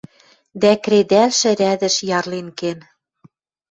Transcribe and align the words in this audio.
Дӓ, 0.61 0.71
кредӓлшӹ 0.83 1.51
рядӹш 1.59 1.95
ярлен 2.17 2.47
кен 2.59 2.79